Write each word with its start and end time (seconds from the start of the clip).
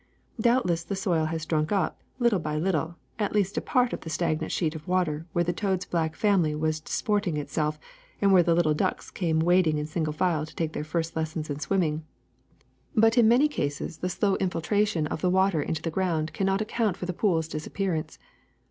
Doubt 0.39 0.65
less 0.65 0.81
the 0.83 0.95
soil 0.95 1.25
has 1.25 1.45
drunk 1.45 1.71
up, 1.71 2.01
little 2.17 2.39
by 2.39 2.57
little, 2.57 2.95
at 3.19 3.33
least 3.35 3.55
a 3.55 3.61
part 3.61 3.93
of 3.93 4.01
the 4.01 4.09
stagnant 4.09 4.51
sheet 4.51 4.73
of 4.73 4.87
water 4.87 5.27
where 5.31 5.43
the 5.43 5.53
toad 5.53 5.81
^s 5.81 5.87
black 5.91 6.15
family 6.15 6.55
was 6.55 6.79
disporting 6.79 7.37
itself 7.37 7.79
and 8.19 8.33
where 8.33 8.41
the 8.41 8.55
little 8.55 8.73
ducks 8.73 9.11
came 9.11 9.39
waddling 9.39 9.77
in 9.77 9.85
single 9.85 10.11
file 10.11 10.43
to 10.47 10.55
take 10.55 10.73
their 10.73 10.83
first 10.83 11.15
lessons 11.15 11.51
in 11.51 11.59
swimming; 11.59 12.03
but 12.95 13.15
in 13.15 13.27
many 13.27 13.47
cases 13.47 13.99
this 13.99 14.13
slow 14.15 14.33
in 14.33 14.47
EVAPORATION 14.47 15.05
331 15.05 15.13
filtration 15.13 15.13
of 15.13 15.21
the 15.21 15.37
water 15.37 15.61
into 15.61 15.83
the 15.83 15.91
ground 15.93 16.33
cannot 16.33 16.61
ac 16.63 16.69
count 16.69 16.97
for 16.97 17.05
the 17.05 17.13
pool's 17.13 17.47
disappearance. 17.47 18.17